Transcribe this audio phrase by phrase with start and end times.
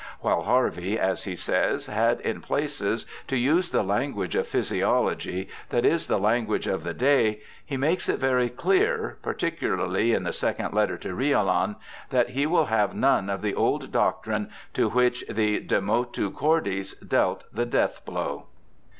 [0.21, 5.85] While Harvey, as he says, had in places to use the language of physiology, that
[5.85, 10.73] is, the language of the day, he makes it very clear, particularly in the second
[10.73, 11.75] letter to Riolan,
[12.09, 16.95] that he will have none of the old doctrine to which the de Motu Cordis
[16.95, 18.45] dealt the death blow.